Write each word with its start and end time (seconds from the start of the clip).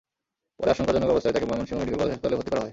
পরে 0.57 0.69
আশঙ্কাজনক 0.73 1.09
অবস্থায় 1.11 1.33
তাঁকে 1.35 1.47
ময়মনসিংহ 1.49 1.79
মেডিকেল 1.79 1.97
কলেজ 1.99 2.11
হাসপাতালে 2.13 2.37
ভর্তি 2.39 2.49
করা 2.51 2.61
হয়। 2.63 2.69